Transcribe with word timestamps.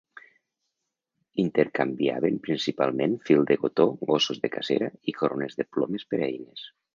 Intercanviaven 1.43 2.39
principalment 2.47 3.13
fil 3.27 3.45
de 3.51 3.59
cotó, 3.67 3.87
gossos 4.13 4.41
de 4.47 4.51
cacera 4.57 4.89
i 5.13 5.17
corones 5.21 5.55
de 5.61 5.69
plomes 5.77 6.09
per 6.15 6.23
eines. 6.31 6.67